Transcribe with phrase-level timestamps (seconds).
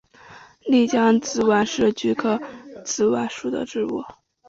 [0.65, 2.41] 丽江紫菀是菊科
[2.83, 4.03] 紫菀属的植物。